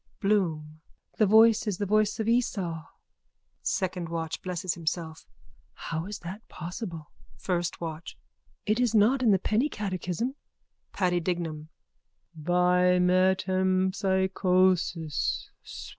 [0.19, 0.81] BLOOM:
[1.19, 2.87] The voice is the voice of Esau.
[3.61, 5.27] SECOND WATCH: (Blesses himself.)
[5.73, 7.11] How is that possible?
[7.37, 8.17] FIRST WATCH:
[8.65, 10.33] It is not in the penny catechism.
[10.91, 11.69] PADDY DIGNAM:
[12.35, 15.51] By metempsychosis.